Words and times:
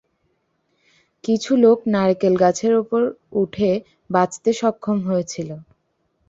কিছু 1.23 1.51
লোক 1.63 1.77
নারকেল 1.93 2.33
গাছের 2.43 2.73
ওপরে 2.81 3.07
উঠে 3.41 3.71
বাঁচতে 4.09 4.49
সক্ষম 4.61 4.97
হয়েছিল। 5.07 5.49